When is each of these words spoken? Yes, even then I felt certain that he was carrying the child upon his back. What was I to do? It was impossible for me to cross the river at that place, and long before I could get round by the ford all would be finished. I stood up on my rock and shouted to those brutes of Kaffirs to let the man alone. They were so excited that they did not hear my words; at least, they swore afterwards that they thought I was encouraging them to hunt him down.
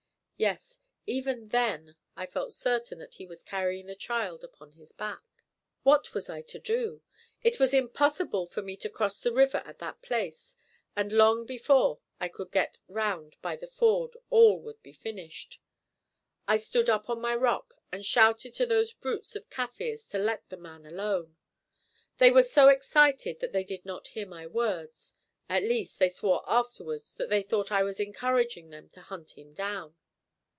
Yes, 0.41 0.79
even 1.05 1.49
then 1.49 1.95
I 2.15 2.25
felt 2.25 2.51
certain 2.51 2.97
that 2.97 3.13
he 3.13 3.27
was 3.27 3.43
carrying 3.43 3.85
the 3.85 3.93
child 3.93 4.43
upon 4.43 4.71
his 4.71 4.91
back. 4.91 5.21
What 5.83 6.15
was 6.15 6.31
I 6.31 6.41
to 6.41 6.57
do? 6.57 7.03
It 7.43 7.59
was 7.59 7.75
impossible 7.75 8.47
for 8.47 8.63
me 8.63 8.75
to 8.77 8.89
cross 8.89 9.19
the 9.19 9.31
river 9.31 9.59
at 9.65 9.77
that 9.77 10.01
place, 10.01 10.55
and 10.95 11.13
long 11.13 11.45
before 11.45 11.99
I 12.19 12.27
could 12.27 12.51
get 12.51 12.79
round 12.87 13.35
by 13.43 13.55
the 13.55 13.67
ford 13.67 14.17
all 14.31 14.59
would 14.61 14.81
be 14.81 14.93
finished. 14.93 15.61
I 16.47 16.57
stood 16.57 16.89
up 16.89 17.07
on 17.07 17.21
my 17.21 17.35
rock 17.35 17.75
and 17.91 18.03
shouted 18.03 18.55
to 18.55 18.65
those 18.65 18.93
brutes 18.95 19.35
of 19.35 19.47
Kaffirs 19.51 20.07
to 20.07 20.17
let 20.17 20.49
the 20.49 20.57
man 20.57 20.87
alone. 20.87 21.37
They 22.17 22.31
were 22.31 22.41
so 22.41 22.67
excited 22.69 23.41
that 23.41 23.51
they 23.51 23.63
did 23.63 23.85
not 23.85 24.07
hear 24.07 24.25
my 24.25 24.47
words; 24.47 25.17
at 25.47 25.61
least, 25.61 25.99
they 25.99 26.09
swore 26.09 26.41
afterwards 26.47 27.13
that 27.13 27.29
they 27.29 27.43
thought 27.43 27.71
I 27.71 27.83
was 27.83 27.99
encouraging 27.99 28.71
them 28.71 28.89
to 28.89 29.01
hunt 29.01 29.37
him 29.37 29.53
down. 29.53 29.93